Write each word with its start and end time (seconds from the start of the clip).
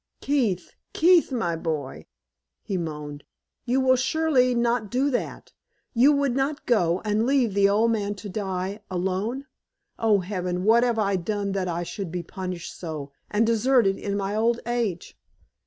"Keith! 0.19 0.71
Keith, 0.93 1.31
my 1.31 1.55
boy!" 1.55 2.07
he 2.63 2.75
moaned. 2.75 3.23
"You 3.65 3.79
will 3.79 3.95
surely 3.95 4.55
not 4.55 4.89
do 4.89 5.11
that? 5.11 5.53
You 5.93 6.11
would 6.11 6.35
not 6.35 6.65
go, 6.65 7.03
and 7.05 7.27
leave 7.27 7.53
the 7.53 7.69
old 7.69 7.91
man 7.91 8.15
to 8.15 8.27
die 8.27 8.81
alone? 8.89 9.45
Oh, 9.99 10.21
Heaven! 10.21 10.63
what 10.63 10.81
have 10.81 10.97
I 10.97 11.17
done 11.17 11.51
that 11.51 11.67
I 11.67 11.83
should 11.83 12.11
be 12.11 12.23
punished 12.23 12.75
so, 12.75 13.11
and 13.29 13.45
deserted 13.45 13.99
in 13.99 14.17
my 14.17 14.35
old 14.35 14.59
age?" 14.65 15.19